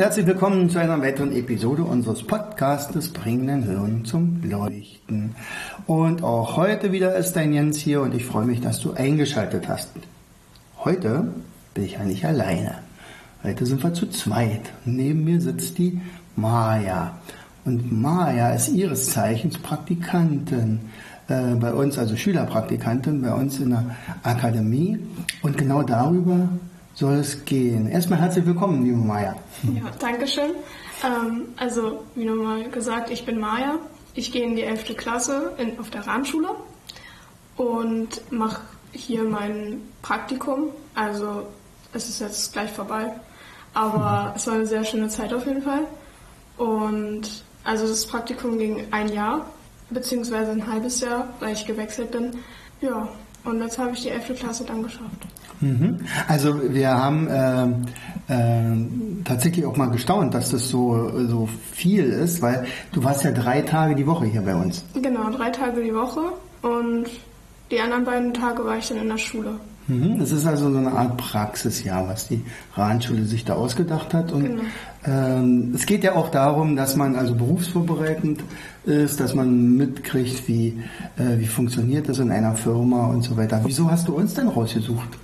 [0.00, 5.34] Herzlich willkommen zu einer weiteren Episode unseres Podcastes Bring dein Hirn zum Leuchten.
[5.86, 9.68] Und auch heute wieder ist dein Jens hier und ich freue mich, dass du eingeschaltet
[9.68, 9.90] hast.
[10.78, 11.34] Heute
[11.74, 12.78] bin ich ja nicht alleine.
[13.42, 14.72] Heute sind wir zu zweit.
[14.86, 16.00] Neben mir sitzt die
[16.34, 17.18] Maja.
[17.66, 20.80] Und Maja ist ihres Zeichens Praktikantin
[21.28, 23.84] äh, bei uns, also Schülerpraktikantin bei uns in der
[24.22, 24.98] Akademie.
[25.42, 26.48] Und genau darüber
[27.00, 27.88] soll es gehen.
[27.88, 29.34] Erstmal herzlich willkommen, liebe Maja.
[29.62, 30.50] Ja, danke schön.
[31.02, 33.76] Ähm, also, wie nochmal gesagt, ich bin Maja.
[34.12, 34.98] Ich gehe in die 11.
[34.98, 36.50] Klasse in, auf der Rahmenschule
[37.56, 38.60] und mache
[38.92, 40.68] hier mein Praktikum.
[40.94, 41.46] Also,
[41.94, 43.10] es ist jetzt gleich vorbei.
[43.72, 45.86] Aber es war eine sehr schöne Zeit auf jeden Fall.
[46.58, 49.46] Und also das Praktikum ging ein Jahr,
[49.88, 52.32] beziehungsweise ein halbes Jahr, weil ich gewechselt bin.
[52.82, 53.08] Ja,
[53.44, 54.38] und jetzt habe ich die 11.
[54.38, 55.26] Klasse dann geschafft.
[55.60, 55.98] Mhm.
[56.26, 57.66] Also wir haben äh,
[58.32, 58.76] äh,
[59.24, 63.62] tatsächlich auch mal gestaunt, dass das so, so viel ist, weil du warst ja drei
[63.62, 64.84] Tage die Woche hier bei uns.
[64.94, 66.20] Genau, drei Tage die Woche
[66.62, 67.06] und
[67.70, 69.52] die anderen beiden Tage war ich dann in der Schule.
[69.90, 70.18] Mhm.
[70.18, 72.42] Das ist also so eine Art Praxisjahr, was die
[72.74, 74.32] Rahmenschule sich da ausgedacht hat.
[74.32, 74.62] Und genau.
[75.04, 78.40] ähm, es geht ja auch darum, dass man also berufsvorbereitend
[78.84, 80.80] ist, dass man mitkriegt, wie,
[81.16, 83.60] äh, wie funktioniert das in einer Firma und so weiter.
[83.64, 85.18] Wieso hast du uns denn rausgesucht?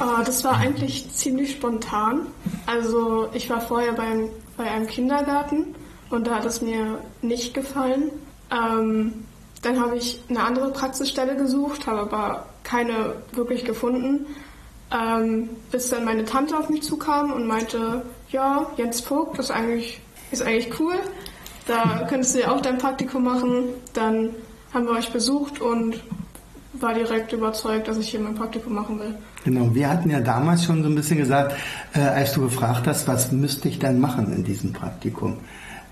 [0.00, 2.26] Oh, das war eigentlich ziemlich spontan.
[2.66, 5.74] Also ich war vorher beim, bei einem Kindergarten
[6.10, 8.10] und da hat es mir nicht gefallen.
[8.50, 9.24] Ähm,
[9.62, 14.26] dann habe ich eine andere Praxisstelle gesucht, habe aber keine wirklich gefunden,
[14.90, 19.50] ähm, bis dann meine Tante auf mich zukam und meinte, ja, Jens Vogt, das ist
[19.52, 20.94] eigentlich, ist eigentlich cool,
[21.66, 23.68] da könntest du ja auch dein Praktikum machen.
[23.94, 24.30] Dann
[24.74, 26.00] haben wir euch besucht und
[26.82, 29.14] war direkt überzeugt, dass ich hier mein Praktikum machen will.
[29.44, 31.54] Genau, wir hatten ja damals schon so ein bisschen gesagt,
[31.94, 35.38] äh, als du gefragt hast, was müsste ich denn machen in diesem Praktikum?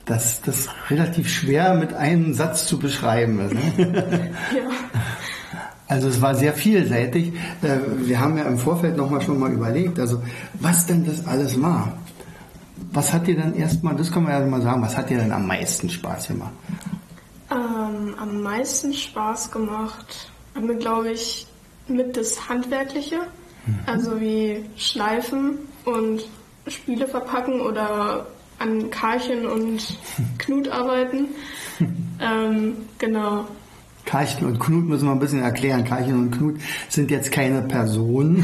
[0.07, 3.55] dass das relativ schwer mit einem Satz zu beschreiben ist.
[3.55, 4.33] Ne?
[4.57, 4.63] ja.
[5.87, 7.33] Also es war sehr vielseitig.
[7.63, 10.23] Äh, wir haben ja im Vorfeld nochmal schon mal überlegt, also
[10.55, 11.93] was denn das alles war.
[12.93, 15.31] Was hat dir dann erstmal, das kann man ja mal sagen, was hat dir denn
[15.31, 16.53] am meisten Spaß gemacht?
[17.51, 21.47] Ähm, am meisten Spaß gemacht hat mir, glaube ich,
[21.89, 23.19] mit das Handwerkliche.
[23.67, 23.79] Mhm.
[23.87, 26.23] Also wie Schleifen und
[26.67, 28.27] Spiele verpacken oder
[28.59, 29.99] an Karchen und
[30.39, 31.29] Knut arbeiten.
[32.21, 33.47] ähm, genau.
[34.05, 35.85] Karchen und Knut müssen wir ein bisschen erklären.
[35.85, 36.57] Karchen und Knut
[36.89, 38.43] sind jetzt keine Personen,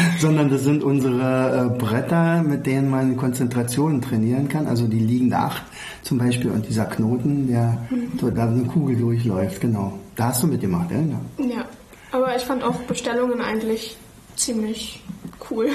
[0.18, 4.66] sondern das sind unsere äh, Bretter, mit denen man Konzentrationen trainieren kann.
[4.66, 5.62] Also die liegende Acht
[6.02, 8.34] zum Beispiel und dieser Knoten, der mhm.
[8.34, 9.60] da eine Kugel durchläuft.
[9.60, 9.98] Genau.
[10.16, 11.44] Da hast du mitgemacht, ja?
[11.44, 11.64] Ja.
[12.10, 13.96] Aber ich fand auch Bestellungen eigentlich
[14.36, 15.02] ziemlich
[15.50, 15.68] cool.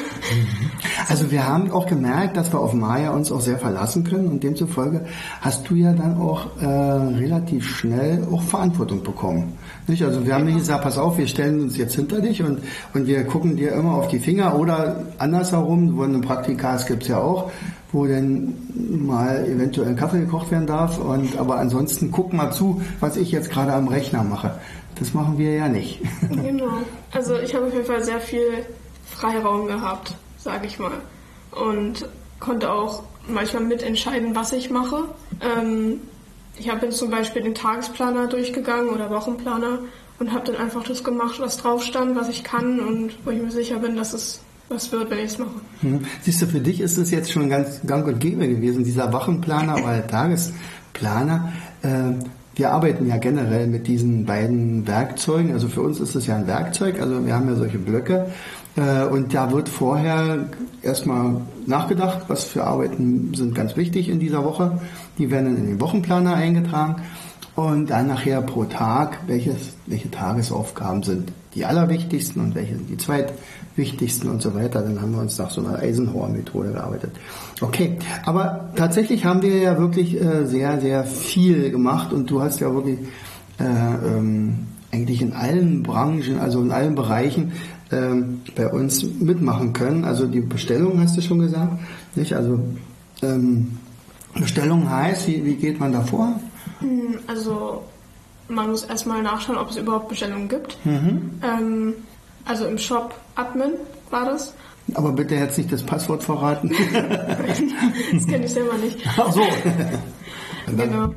[1.07, 4.43] Also wir haben auch gemerkt, dass wir auf Maya uns auch sehr verlassen können und
[4.43, 5.05] demzufolge
[5.41, 9.57] hast du ja dann auch äh, relativ schnell auch Verantwortung bekommen.
[9.87, 10.03] Nicht?
[10.03, 12.59] Also wir haben nicht gesagt, pass auf, wir stellen uns jetzt hinter dich und,
[12.93, 17.09] und wir gucken dir immer auf die Finger oder andersherum, wo eine Praktikas gibt es
[17.09, 17.51] ja auch,
[17.91, 18.53] wo dann
[18.89, 23.31] mal eventuell ein Kaffee gekocht werden darf und aber ansonsten guck mal zu, was ich
[23.31, 24.55] jetzt gerade am Rechner mache.
[24.99, 25.99] Das machen wir ja nicht.
[26.29, 26.77] Genau.
[27.11, 28.65] Also ich habe auf jeden Fall sehr viel
[29.11, 31.01] Freiraum gehabt, sage ich mal.
[31.51, 32.07] Und
[32.39, 35.03] konnte auch manchmal mitentscheiden, was ich mache.
[35.41, 36.01] Ähm,
[36.57, 39.79] ich habe jetzt zum Beispiel den Tagesplaner durchgegangen oder Wochenplaner
[40.19, 43.41] und habe dann einfach das gemacht, was drauf stand, was ich kann und wo ich
[43.41, 45.51] mir sicher bin, dass es was wird, wenn ich es mache.
[45.81, 46.01] Hm.
[46.21, 49.75] Siehst du, für dich ist es jetzt schon ganz gang und gäbe gewesen, dieser Wochenplaner
[49.75, 51.51] oder der Tagesplaner.
[51.81, 52.13] Äh,
[52.55, 55.53] wir arbeiten ja generell mit diesen beiden Werkzeugen.
[55.53, 57.01] Also für uns ist es ja ein Werkzeug.
[57.01, 58.27] Also wir haben ja solche Blöcke.
[58.75, 60.49] Äh, und da wird vorher
[60.81, 64.79] erstmal nachgedacht, was für Arbeiten sind ganz wichtig in dieser Woche.
[65.17, 67.01] Die werden dann in den Wochenplaner eingetragen.
[67.55, 72.97] Und dann nachher pro Tag, welches, welche Tagesaufgaben sind die allerwichtigsten und welche sind die
[72.97, 74.81] zweitwichtigsten und so weiter.
[74.81, 77.11] Dann haben wir uns nach so einer Eisenhower-Methode gearbeitet.
[77.59, 82.61] Okay, aber tatsächlich haben wir ja wirklich äh, sehr, sehr viel gemacht und du hast
[82.61, 82.99] ja wirklich
[83.59, 87.53] äh, ähm, eigentlich in allen Branchen, also in allen Bereichen
[87.91, 90.03] ähm, bei uns mitmachen können.
[90.03, 91.73] Also die Bestellung hast du schon gesagt,
[92.15, 92.33] nicht?
[92.33, 92.59] Also
[93.21, 93.77] ähm,
[94.39, 96.39] Bestellung heißt, wie, wie geht man da vor?
[96.79, 97.83] Hm, Also
[98.47, 100.77] man muss erstmal nachschauen, ob es überhaupt Bestellungen gibt.
[100.85, 101.93] Ähm,
[102.45, 103.71] also im Shop Admin
[104.09, 104.53] war das.
[104.95, 106.71] Aber bitte jetzt nicht das Passwort verraten.
[108.13, 108.97] Das kenne ich selber nicht.
[109.17, 109.41] Ach so.
[110.77, 111.13] Genau.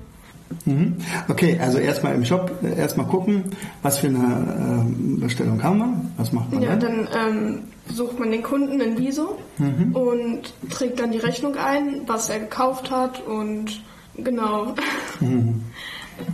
[0.67, 0.97] Mhm.
[1.29, 3.45] Okay, also erstmal im Shop äh, erstmal gucken,
[3.83, 7.09] was für eine ähm, Bestellung haben wir, was macht man Ja, dann?
[7.11, 7.59] dann ähm,
[7.89, 9.37] sucht man den Kunden in Viso
[9.93, 13.83] und trägt dann die Rechnung ein, was er gekauft hat und
[14.17, 14.75] genau.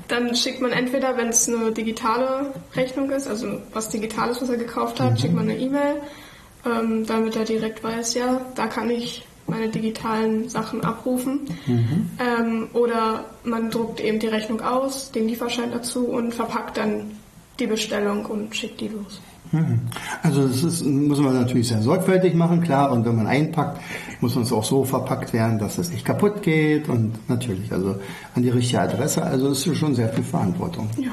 [0.08, 4.58] Dann schickt man entweder, wenn es eine digitale Rechnung ist, also was Digitales, was er
[4.58, 5.96] gekauft hat, schickt man eine E-Mail,
[6.66, 11.40] ähm, damit er direkt weiß, ja, da kann ich meine digitalen Sachen abrufen.
[12.18, 17.10] Ähm, oder man druckt eben die Rechnung aus, den Lieferschein dazu und verpackt dann
[17.58, 19.20] die Bestellung und schickt die los.
[19.52, 19.80] Mhm.
[20.22, 22.92] Also das ist, muss man natürlich sehr sorgfältig machen, klar.
[22.92, 23.80] Und wenn man einpackt,
[24.20, 26.88] muss man es auch so verpackt werden, dass es nicht kaputt geht.
[26.88, 27.96] Und natürlich, also
[28.34, 29.22] an die richtige Adresse.
[29.22, 30.88] Also es ist schon sehr viel Verantwortung.
[30.96, 31.12] Ja.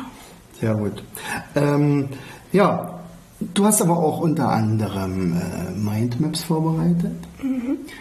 [0.59, 1.03] Sehr gut.
[1.55, 2.09] Ähm,
[2.51, 2.99] ja,
[3.39, 7.15] du hast aber auch unter anderem äh, Mindmaps vorbereitet.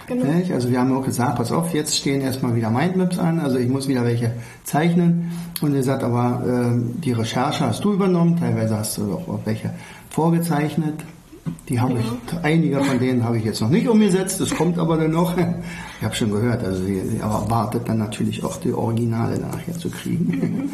[0.06, 0.25] genau.
[0.25, 0.53] Nicht?
[0.53, 3.69] Also wir haben auch gesagt, pass auf, jetzt stehen erstmal wieder Mindmaps an, also ich
[3.69, 4.33] muss wieder welche
[4.65, 5.31] zeichnen.
[5.61, 9.71] Und ihr sagt aber, ähm, die Recherche hast du übernommen, teilweise hast du auch welche
[10.11, 11.05] vorgezeichnet.
[11.69, 12.06] Die habe ich,
[12.43, 15.34] einige von denen habe ich jetzt noch nicht umgesetzt, das kommt aber dann noch.
[15.98, 19.88] Ich habe schon gehört, also sie, sie erwartet dann natürlich auch die Originale nachher zu
[19.88, 20.70] kriegen.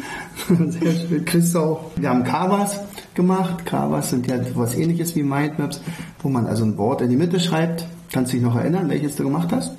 [0.67, 1.55] Sehr schön.
[1.55, 1.91] Auch.
[1.95, 2.77] Wir haben Canvas
[3.13, 3.65] gemacht.
[3.65, 5.79] Canvas sind ja was ähnliches wie Mindmaps,
[6.21, 7.87] wo man also ein Wort in die Mitte schreibt.
[8.11, 9.71] Kannst du dich noch erinnern, welches du gemacht hast?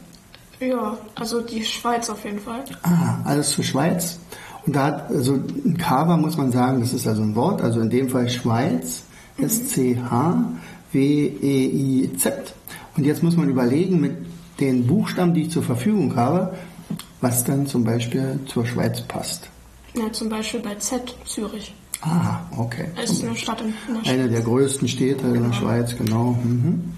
[0.61, 2.65] Ja, also die Schweiz auf jeden Fall.
[2.83, 4.19] Ah, alles für Schweiz.
[4.67, 7.81] Und da hat, also ein Kava muss man sagen, das ist also ein Wort, also
[7.81, 9.05] in dem Fall Schweiz,
[10.95, 12.55] S-C-H-W-E-I-Z.
[12.97, 14.17] Und jetzt muss man überlegen, mit
[14.61, 16.57] den Buchstaben, die ich zur Verfügung habe,
[17.21, 19.49] was dann zum Beispiel zur Schweiz passt.
[19.97, 21.75] Ja, zum Beispiel bei Z, Zürich.
[22.03, 22.87] Ah, okay.
[23.03, 24.31] Es ist eine Stadt in der Eine Schweiz.
[24.31, 26.33] der größten Städte in der Schweiz, genau.
[26.45, 26.93] Mhm.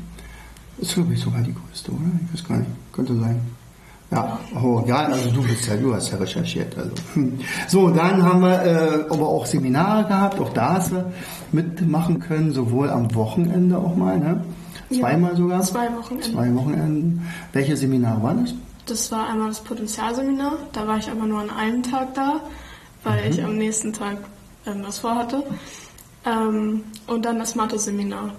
[0.78, 2.00] Ist glaube ich sogar die größte, oder?
[2.26, 2.70] Ich weiß gar nicht.
[2.92, 3.40] Könnte sein.
[4.10, 6.76] Ja, oh, ja, also du bist ja, du hast ja recherchiert.
[6.78, 6.92] Also.
[7.14, 7.40] Hm.
[7.66, 11.12] So, dann haben wir äh, aber auch Seminare gehabt, auch da hast du
[11.50, 14.44] mitmachen können, sowohl am Wochenende auch mal, ne?
[14.90, 15.62] Ja, Zweimal sogar?
[15.62, 16.32] zwei Wochenenden.
[16.32, 17.28] Zwei Wochenenden.
[17.52, 18.54] Welche Seminare waren das?
[18.86, 20.52] Das war einmal das Potenzialseminar.
[20.72, 22.40] Da war ich aber nur an einem Tag da,
[23.02, 24.18] weil ich am nächsten Tag
[24.66, 25.42] ähm, was vorhatte.
[26.24, 28.32] Ähm, und dann das Mathe-Seminar.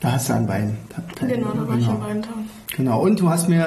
[0.00, 0.76] Da hast du an beiden.
[1.20, 2.50] Genau, da war ich an beiden Tagen.
[2.76, 3.64] Genau, und du hast mir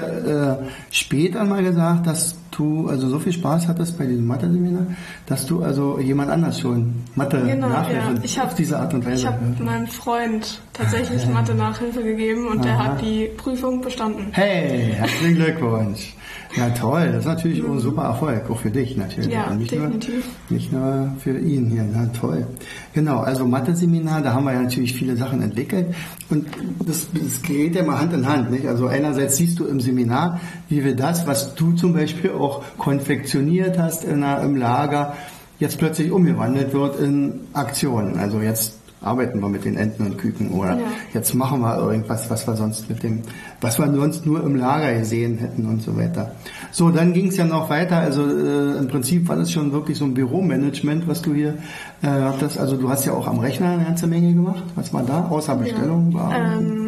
[0.61, 4.85] äh, später mal gesagt, dass du also so viel Spaß hattest bei diesem Mathe-Seminar,
[5.25, 8.19] dass du also jemand anders schon Mathe Genau, Nachhilfe ja.
[8.23, 9.59] Ich auf habe diese Art und Weise ich hab gehört.
[9.59, 14.27] meinem Freund tatsächlich Mathe-Nachhilfe gegeben und der hat die Prüfung bestanden.
[14.31, 16.13] Hey, herzlichen Glückwunsch.
[16.57, 19.31] Ja, toll, das ist natürlich ein super Erfolg, auch für dich natürlich.
[19.31, 20.25] Ja, Und nicht definitiv.
[20.49, 22.45] Nur, nicht nur für ihn hier, na toll.
[22.93, 25.95] Genau, also Mathe-Seminar, da haben wir ja natürlich viele Sachen entwickelt
[26.29, 26.45] und
[26.85, 28.51] das, das geht ja mal Hand in Hand.
[28.51, 28.65] Nicht?
[28.67, 30.39] Also einerseits siehst du im Seminar,
[30.69, 35.13] wie wir das, was du zum Beispiel auch konfektioniert hast in einer, im Lager,
[35.59, 38.17] jetzt plötzlich umgewandelt wird in Aktionen.
[38.19, 40.85] Also jetzt arbeiten wir mit den Enten und Küken oder Ja.
[41.13, 43.21] jetzt machen wir irgendwas, was wir sonst mit dem,
[43.59, 46.31] was wir sonst nur im Lager gesehen hätten und so weiter.
[46.71, 47.97] So, dann ging es ja noch weiter.
[47.97, 51.55] Also äh, im Prinzip war das schon wirklich so ein Büromanagement, was du hier
[52.03, 52.59] äh, hattest.
[52.59, 54.63] Also du hast ja auch am Rechner eine ganze Menge gemacht.
[54.75, 55.27] Was war da?
[55.29, 56.35] Außer Bestellung war.
[56.35, 56.80] Ähm,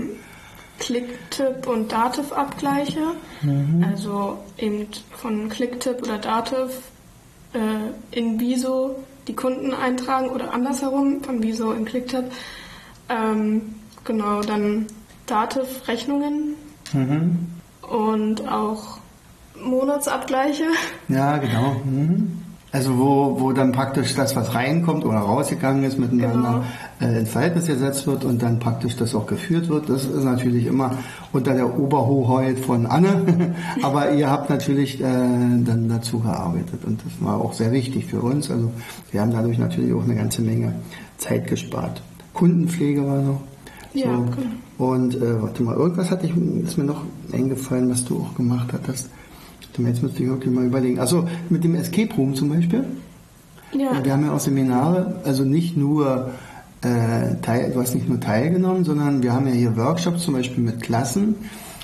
[0.83, 2.99] Clicktip und Dativ-Abgleiche.
[3.41, 3.85] Mhm.
[3.89, 6.81] Also eben von Clicktip oder Dativ
[7.53, 8.95] äh, in Viso
[9.29, 12.25] die Kunden eintragen oder andersherum von Viso in Clicktip.
[13.07, 14.87] Ähm, genau, dann
[15.25, 16.55] Dativ-Rechnungen
[16.91, 17.47] Mhm.
[17.89, 18.97] und auch
[19.59, 20.65] Monatsabgleiche.
[21.07, 21.81] Ja, genau.
[21.85, 22.42] Mhm.
[22.73, 26.63] Also wo, wo dann praktisch das, was reinkommt oder rausgegangen ist, miteinander
[26.99, 29.89] äh, ins Verhältnis gesetzt wird und dann praktisch das auch geführt wird.
[29.89, 30.97] Das ist natürlich immer
[31.31, 33.53] unter der Oberhoheit von Anne.
[33.83, 38.21] Aber ihr habt natürlich äh, dann dazu gearbeitet und das war auch sehr wichtig für
[38.21, 38.49] uns.
[38.49, 38.71] Also
[39.11, 40.73] wir haben dadurch natürlich auch eine ganze Menge
[41.19, 42.01] Zeit gespart.
[42.33, 43.41] Kundenpflege war noch.
[43.93, 44.31] Ja, genau.
[44.79, 48.73] Und äh, warte mal, irgendwas hatte ich, ist mir noch eingefallen, was du auch gemacht
[48.73, 49.11] hattest.
[49.77, 50.99] Jetzt müsste ich wirklich mal überlegen.
[50.99, 52.85] Also mit dem Escape Room zum Beispiel.
[53.73, 56.29] Ja, Wir haben ja auch Seminare, also nicht nur
[56.83, 60.63] äh, teil, du hast nicht nur teilgenommen, sondern wir haben ja hier Workshops zum Beispiel
[60.63, 61.35] mit Klassen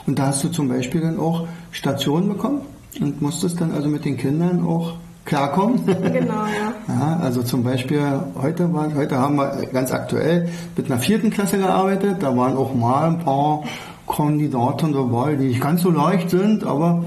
[0.06, 2.62] und da hast du zum Beispiel dann auch Stationen bekommen
[3.00, 4.94] und musstest dann also mit den Kindern auch
[5.26, 5.86] klarkommen.
[5.86, 6.74] Genau, ja.
[6.88, 7.20] ja.
[7.22, 8.02] Also zum Beispiel
[8.42, 12.18] heute, war, heute haben wir ganz aktuell mit einer vierten Klasse gearbeitet.
[12.22, 13.64] Da waren auch mal ein paar
[14.10, 17.06] Kandidaten dabei, die nicht ganz so leicht sind, aber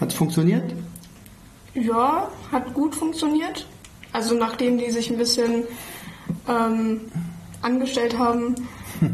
[0.00, 0.74] hat es funktioniert?
[1.74, 3.66] Ja, hat gut funktioniert.
[4.12, 5.64] Also nachdem die sich ein bisschen
[6.48, 7.00] ähm,
[7.62, 8.54] angestellt haben,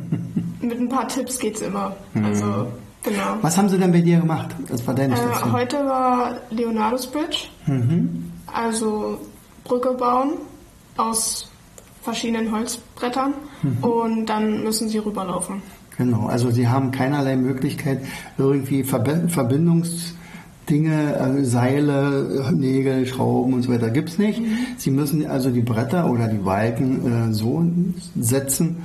[0.60, 1.96] mit ein paar Tipps geht's immer.
[2.22, 2.66] Also
[3.02, 3.38] genau.
[3.40, 4.54] Was haben sie denn bei dir gemacht?
[4.68, 5.48] Das war deine Station.
[5.48, 7.48] Äh, heute war Leonardo's Bridge.
[7.66, 8.30] Mhm.
[8.46, 9.18] Also
[9.64, 10.32] Brücke bauen
[10.96, 11.50] aus
[12.02, 13.84] verschiedenen Holzbrettern mhm.
[13.84, 15.62] und dann müssen sie rüberlaufen.
[16.00, 18.00] Genau, also sie haben keinerlei Möglichkeit,
[18.38, 20.14] irgendwie Verbindungs
[20.70, 24.40] Dinge, äh, Seile, Nägel, Schrauben und so weiter gibt es nicht.
[24.40, 24.56] Mhm.
[24.78, 27.62] Sie müssen also die Bretter oder die Balken äh, so
[28.18, 28.76] setzen,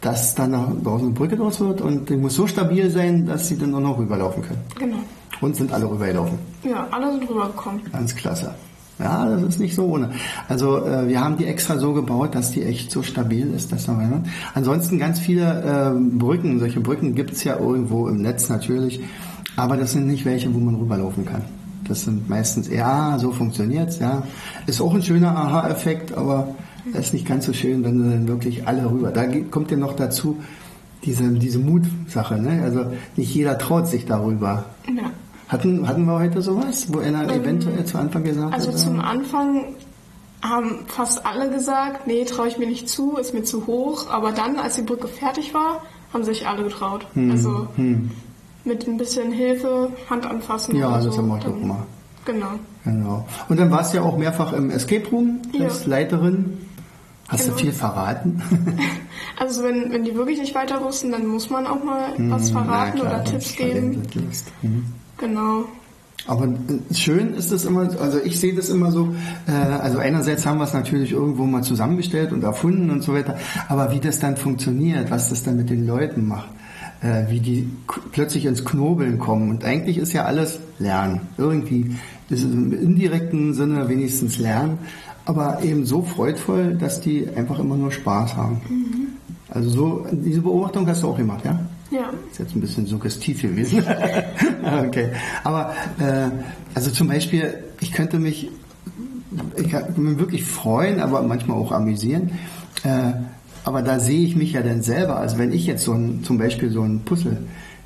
[0.00, 0.52] dass dann
[0.82, 3.80] draußen eine Brücke draus wird und die muss so stabil sein, dass sie dann auch
[3.80, 4.62] noch rüberlaufen können.
[4.78, 4.98] Genau.
[5.42, 6.38] Und sind alle rübergelaufen.
[6.62, 7.82] Ja, alle sind rübergekommen.
[7.92, 8.54] Ganz klasse.
[8.98, 10.10] Ja, das ist nicht so ohne.
[10.48, 13.72] Also äh, wir haben die extra so gebaut, dass die echt so stabil ist.
[13.72, 14.22] Dass man, ne?
[14.54, 19.00] Ansonsten ganz viele äh, Brücken, solche Brücken gibt es ja irgendwo im Netz natürlich.
[19.56, 21.42] Aber das sind nicht welche, wo man rüberlaufen kann.
[21.88, 24.22] Das sind meistens, ja, so funktioniert's, ja.
[24.66, 26.54] Ist auch ein schöner Aha-Effekt, aber
[26.92, 29.10] ist nicht ganz so schön, wenn dann wirklich alle rüber.
[29.10, 30.38] Da kommt ja noch dazu
[31.04, 32.62] diese, diese Mutsache, ne?
[32.62, 32.86] Also
[33.16, 34.64] nicht jeder traut sich darüber.
[34.86, 35.10] Ja.
[35.48, 38.74] Hatten, hatten wir heute sowas, wo einer ähm, eventuell zu Anfang gesagt also hat?
[38.74, 39.74] Also zum Anfang
[40.42, 44.10] haben fast alle gesagt, nee, traue ich mir nicht zu, ist mir zu hoch.
[44.10, 45.82] Aber dann, als die Brücke fertig war,
[46.12, 47.06] haben sich alle getraut.
[47.14, 48.10] Hm, also hm
[48.64, 50.76] mit ein bisschen Hilfe, Hand anfassen.
[50.76, 51.86] Ja, das so, haben wir doch gemacht.
[52.24, 52.52] Genau.
[52.84, 53.26] Genau.
[53.48, 55.90] Und dann warst du ja auch mehrfach im Escape Room als ja.
[55.90, 56.58] Leiterin.
[57.28, 57.56] Hast genau.
[57.56, 58.42] du viel verraten?
[59.38, 62.50] also wenn, wenn die wirklich nicht weiter wussten, dann muss man auch mal hm, was
[62.50, 64.02] verraten klar, oder Tipps geben.
[64.62, 64.84] Mhm.
[65.18, 65.64] Genau.
[66.26, 69.14] Aber äh, schön ist es immer, also ich sehe das immer so,
[69.46, 73.36] äh, also einerseits haben wir es natürlich irgendwo mal zusammengestellt und erfunden und so weiter,
[73.68, 76.48] aber wie das dann funktioniert, was das dann mit den Leuten macht,
[77.02, 77.68] äh, wie die
[78.12, 79.50] plötzlich ins Knobeln kommen.
[79.50, 81.20] Und eigentlich ist ja alles Lernen.
[81.36, 81.96] Irgendwie
[82.30, 84.78] ist es im indirekten Sinne wenigstens Lernen,
[85.26, 88.60] aber eben so freudvoll, dass die einfach immer nur Spaß haben.
[88.68, 89.06] Mhm.
[89.50, 91.60] Also so, diese Beobachtung hast du auch gemacht, ja?
[92.30, 93.84] Ist jetzt ein bisschen suggestiv gewesen.
[94.86, 95.10] okay.
[95.42, 96.30] Aber äh,
[96.74, 98.50] also zum Beispiel, ich könnte mich
[99.56, 102.30] ich kann mich wirklich freuen, aber manchmal auch amüsieren,
[102.84, 103.12] äh,
[103.64, 105.16] aber da sehe ich mich ja dann selber.
[105.16, 107.38] Also wenn ich jetzt so ein, zum Beispiel so ein Puzzle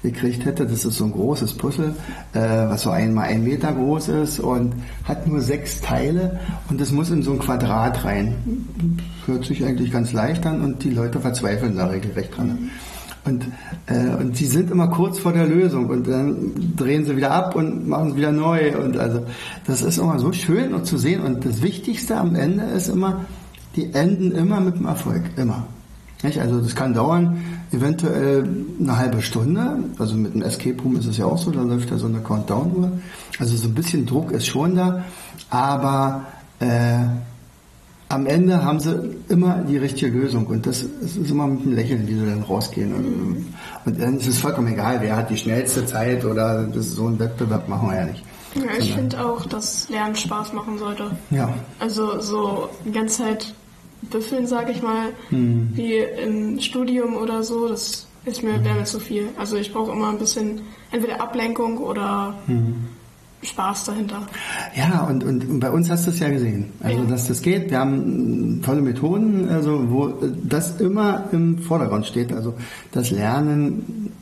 [0.02, 1.94] gekriegt hätte, das ist so ein großes Puzzle,
[2.32, 6.92] äh, was so einmal ein Meter groß ist und hat nur sechs Teile und das
[6.92, 8.34] muss in so ein Quadrat rein.
[9.26, 12.70] Hört sich eigentlich ganz leicht an und die Leute verzweifeln da regelrecht dran.
[13.24, 13.46] Und,
[13.86, 17.54] äh, und sie sind immer kurz vor der Lösung und dann drehen sie wieder ab
[17.54, 18.76] und machen es wieder neu.
[18.78, 19.24] Und also
[19.66, 21.22] das ist immer so schön und zu sehen.
[21.22, 23.26] Und das Wichtigste am Ende ist immer,
[23.76, 25.66] die enden immer mit dem Erfolg, immer.
[26.22, 26.40] Nicht?
[26.40, 28.48] Also das kann dauern, eventuell
[28.80, 29.78] eine halbe Stunde.
[29.98, 32.20] Also mit dem Escape Room ist es ja auch so, da läuft ja so eine
[32.20, 32.92] Countdown-Uhr.
[33.38, 35.04] Also so ein bisschen Druck ist schon da,
[35.50, 36.26] aber
[36.60, 37.04] äh,
[38.08, 42.08] am Ende haben sie immer die richtige Lösung und das, ist immer mit einem Lächeln,
[42.08, 42.94] wie sie dann rausgehen.
[42.94, 47.06] Und, und dann ist es vollkommen egal, wer hat die schnellste Zeit oder das so
[47.06, 48.24] ein Wettbewerb machen wir ja nicht.
[48.54, 51.10] Ja, ich finde auch, dass Lernen Spaß machen sollte.
[51.30, 51.52] Ja.
[51.78, 53.54] Also so die ganze Zeit
[54.02, 55.70] büffeln, sage ich mal, hm.
[55.74, 59.28] wie im Studium oder so, das ist mir, wäre mir zu viel.
[59.38, 62.86] Also ich brauche immer ein bisschen entweder Ablenkung oder hm.
[63.42, 64.26] Spaß dahinter.
[64.74, 66.72] Ja, und, und bei uns hast du es ja gesehen.
[66.80, 67.04] Also, ja.
[67.04, 67.70] dass das geht.
[67.70, 72.32] Wir haben tolle Methoden, also wo das immer im Vordergrund steht.
[72.32, 72.54] Also
[72.92, 74.12] das Lernen,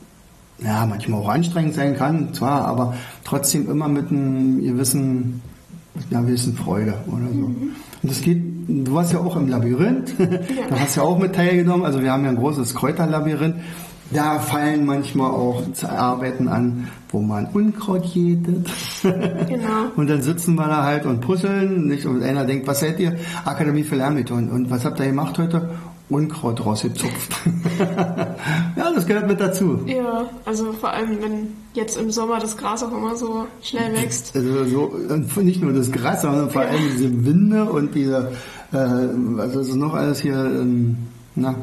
[0.59, 2.95] ja, manchmal auch anstrengend sein kann, zwar, aber
[3.25, 5.43] trotzdem immer mit einem gewissen,
[5.95, 7.49] mit einer gewissen Freude oder so.
[7.49, 7.71] Mhm.
[8.03, 10.27] Und das geht du warst ja auch im Labyrinth, ja.
[10.69, 11.85] da hast du ja auch mit teilgenommen.
[11.85, 13.57] Also wir haben ja ein großes Kräuterlabyrinth.
[14.13, 18.69] Da fallen manchmal auch Arbeiten an, wo man Unkraut jätet.
[19.03, 19.91] Genau.
[19.97, 21.89] und dann sitzen wir da halt und puzzeln.
[21.89, 22.07] Nicht?
[22.07, 23.17] Und einer denkt, was seid ihr?
[23.45, 24.51] Akademie für Lernmethoden.
[24.51, 25.71] Und was habt ihr gemacht heute?
[26.09, 27.35] Unkraut rausgezupft.
[28.77, 29.81] ja, das gehört mit dazu.
[29.87, 34.37] Ja, also vor allem, wenn jetzt im Sommer das Gras auch immer so schnell wächst.
[34.37, 38.31] Also so, nicht nur das Gras, sondern vor allem diese Winde und diese,
[38.73, 40.97] äh, also ist noch alles hier, ähm,
[41.35, 41.57] na,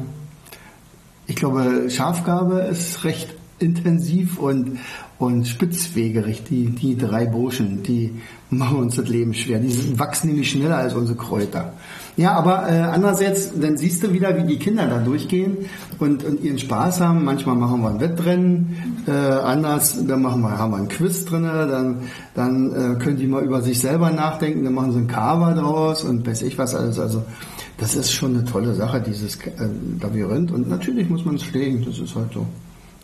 [1.26, 4.78] ich glaube, Schafgabe ist recht intensiv und,
[5.18, 6.44] und spitzwegerig.
[6.44, 8.12] Die, die drei Burschen, die
[8.50, 9.58] machen uns das Leben schwer.
[9.58, 11.72] Die wachsen nämlich schneller als unsere Kräuter.
[12.16, 15.56] Ja, aber äh, andererseits, dann siehst du wieder, wie die Kinder da durchgehen
[15.98, 17.24] und, und ihren Spaß haben.
[17.24, 21.42] Manchmal machen wir ein Wettrennen, äh, anders, dann machen wir, haben wir ein Quiz drin,
[21.42, 22.02] dann,
[22.34, 26.04] dann äh, können die mal über sich selber nachdenken, dann machen sie ein Cover draus
[26.04, 27.00] und weiß ich was alles.
[27.00, 27.24] Also
[27.78, 29.50] das ist schon eine tolle Sache, dieses äh,
[30.00, 30.52] Labyrinth.
[30.52, 32.46] Und natürlich muss man es pflegen, das ist halt so.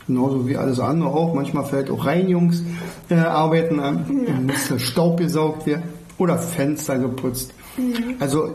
[0.07, 1.33] Genauso wie alles andere auch.
[1.33, 2.75] Manchmal fällt auch Reinigungsarbeiten
[3.09, 4.33] äh, Arbeiten an, ja.
[4.33, 5.83] muss Staub gesaugt werden
[6.17, 7.53] oder Fenster geputzt.
[7.77, 8.15] Mhm.
[8.19, 8.49] Also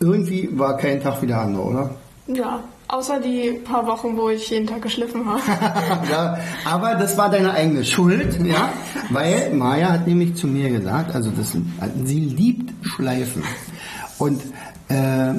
[0.00, 1.90] irgendwie war kein Tag wie der andere, oder?
[2.26, 5.40] Ja, außer die paar Wochen, wo ich jeden Tag geschliffen habe.
[6.10, 8.72] ja, aber das war deine eigene Schuld, ja,
[9.10, 11.56] weil Maya hat nämlich zu mir gesagt, also das,
[12.04, 13.42] sie liebt Schleifen.
[14.22, 14.40] Und
[14.88, 15.34] äh,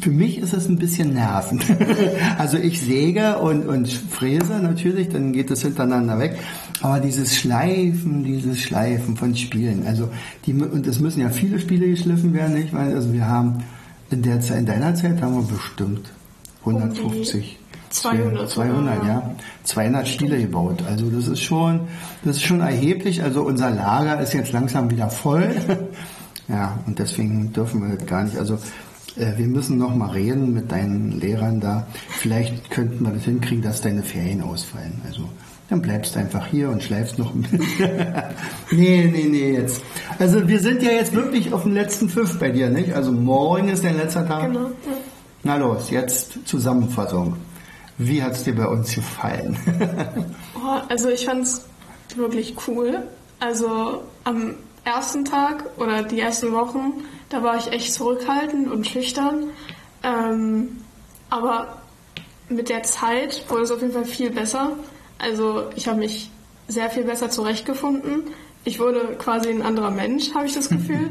[0.00, 1.64] für mich ist es ein bisschen nervend.
[2.38, 6.38] also ich säge und, und fräse natürlich, dann geht es hintereinander weg.
[6.80, 10.08] Aber dieses Schleifen, dieses Schleifen von Spielen, also
[10.46, 12.72] die, und es müssen ja viele Spiele geschliffen werden, nicht?
[12.72, 13.64] Weil, also wir haben
[14.10, 16.12] in der Zeit, in deiner Zeit haben wir bestimmt
[16.60, 17.58] 150.
[17.90, 19.34] 200, 200 ja.
[19.64, 20.84] 200 Spiele gebaut.
[20.88, 21.88] Also das ist schon,
[22.22, 23.24] das ist schon erheblich.
[23.24, 25.52] Also unser Lager ist jetzt langsam wieder voll.
[26.50, 28.36] ja, und deswegen dürfen wir das gar nicht.
[28.36, 28.58] Also
[29.16, 31.86] äh, wir müssen noch mal reden mit deinen Lehrern da.
[32.08, 35.00] Vielleicht könnten wir das hinkriegen, dass deine Ferien ausfallen.
[35.06, 35.28] Also
[35.68, 37.90] dann bleibst du einfach hier und schläfst noch ein bisschen.
[38.72, 39.82] nee, nee, nee, jetzt.
[40.18, 42.92] Also wir sind ja jetzt wirklich auf dem letzten Pfiff bei dir, nicht?
[42.92, 44.48] Also morgen ist dein letzter Tag.
[44.48, 44.66] Genau.
[44.66, 44.96] Ja.
[45.44, 47.36] Na los, jetzt Zusammenfassung.
[47.98, 49.56] Wie hat es dir bei uns gefallen?
[50.56, 51.64] oh, also ich fand es
[52.16, 53.04] wirklich cool.
[53.38, 54.54] Also am
[54.84, 59.50] ersten Tag oder die ersten Wochen, da war ich echt zurückhaltend und schüchtern.
[60.02, 60.82] Ähm,
[61.28, 61.82] aber
[62.48, 64.72] mit der Zeit wurde es auf jeden Fall viel besser.
[65.18, 66.30] Also ich habe mich
[66.68, 68.24] sehr viel besser zurechtgefunden.
[68.64, 71.10] Ich wurde quasi ein anderer Mensch, habe ich das Gefühl.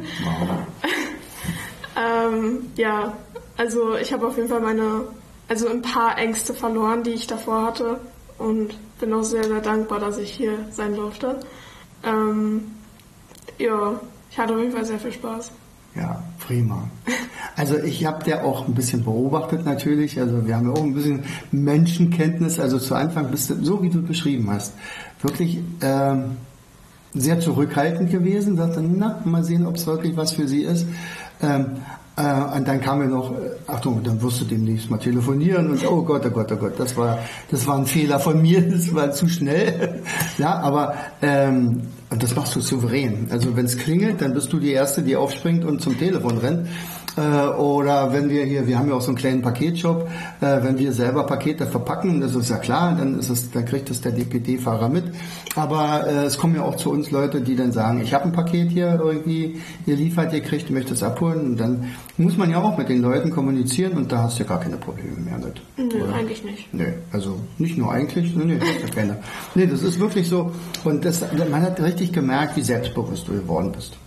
[1.96, 3.14] ähm, ja,
[3.58, 5.04] also ich habe auf jeden Fall meine,
[5.48, 8.00] also ein paar Ängste verloren, die ich davor hatte
[8.38, 11.40] und bin auch sehr, sehr dankbar, dass ich hier sein durfte.
[12.04, 12.72] Ähm,
[13.60, 14.00] ja,
[14.32, 15.51] ich hatte auf jeden Fall sehr viel Spaß.
[15.96, 16.89] Ja, prima.
[17.56, 20.20] Also ich habe der auch ein bisschen beobachtet natürlich.
[20.20, 22.60] Also wir haben ja auch ein bisschen Menschenkenntnis.
[22.60, 24.74] Also zu Anfang bist du, so wie du beschrieben hast,
[25.22, 26.38] wirklich ähm,
[27.13, 28.57] sehr zurückhaltend gewesen.
[28.57, 30.85] Sagte, na, mal sehen, ob es wirklich was für sie ist.
[31.41, 31.77] Ähm,
[32.19, 35.89] äh, und dann kam mir noch, äh, Achtung, dann wirst du demnächst mal telefonieren und
[35.89, 37.19] oh Gott, oh Gott, oh Gott, das war,
[37.50, 40.01] das war ein Fehler von mir, das war zu schnell.
[40.37, 43.27] ja, aber ähm, das machst du souverän.
[43.29, 46.67] Also wenn es klingelt, dann bist du die Erste, die aufspringt und zum Telefon rennt.
[47.20, 50.08] Äh, oder wenn wir hier, wir haben ja auch so einen kleinen Paketshop,
[50.40, 53.90] äh, wenn wir selber Pakete verpacken, das ist ja klar, dann ist es, dann kriegt
[53.90, 55.03] es der DPD-Fahrer mit.
[55.55, 58.32] Aber äh, es kommen ja auch zu uns Leute, die dann sagen, ich habe ein
[58.32, 61.42] Paket hier irgendwie ihr liefert, ihr kriegt, ihr möchtet es abholen.
[61.42, 64.50] Und dann muss man ja auch mit den Leuten kommunizieren und da hast du ja
[64.50, 65.62] gar keine Probleme mehr mit.
[65.75, 66.14] Nö, oder?
[66.14, 66.74] eigentlich nicht.
[66.74, 69.18] Nee, also nicht nur eigentlich, nee, nee, hast ja keine.
[69.55, 70.51] Nee, das ist wirklich so.
[70.86, 73.98] Und das, man hat richtig gemerkt, wie selbstbewusst du geworden bist.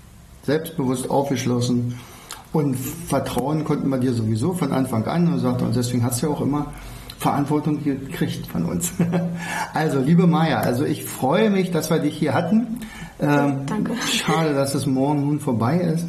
[0.44, 1.94] Selbstbewusst aufgeschlossen
[2.52, 6.26] und Vertrauen konnten wir dir sowieso von Anfang an und sagte, und deswegen hast du
[6.26, 6.72] ja auch immer
[7.18, 8.92] Verantwortung gekriegt von uns.
[9.74, 12.80] also, liebe Maja, also ich freue mich, dass wir dich hier hatten.
[13.20, 13.94] Ähm, Danke.
[14.06, 16.06] Schade, dass es morgen nun vorbei ist.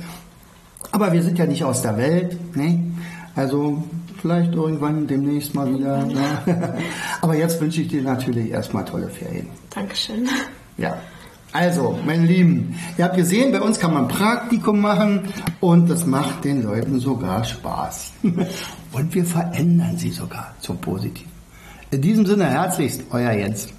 [0.91, 2.55] Aber wir sind ja nicht aus der Welt.
[2.55, 2.91] Ne?
[3.35, 3.83] Also
[4.21, 6.03] vielleicht irgendwann demnächst mal wieder.
[6.05, 6.75] Ne?
[7.21, 9.47] Aber jetzt wünsche ich dir natürlich erstmal tolle Ferien.
[9.69, 10.27] Dankeschön.
[10.77, 10.97] Ja.
[11.53, 15.27] Also, meine Lieben, ihr habt gesehen, bei uns kann man Praktikum machen
[15.59, 18.13] und das macht den Leuten sogar Spaß.
[18.91, 21.31] Und wir verändern sie sogar zum Positiven.
[21.89, 23.69] In diesem Sinne herzlichst, euer Jens.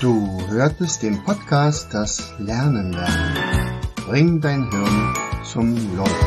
[0.00, 3.36] Du hörtest den Podcast Das Lernen lernen.
[4.06, 5.14] Bring dein Hirn
[5.44, 6.26] zum Laufen.